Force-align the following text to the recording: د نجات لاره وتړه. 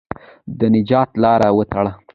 د 0.59 0.61
نجات 0.75 1.09
لاره 1.23 1.49
وتړه. 1.57 1.91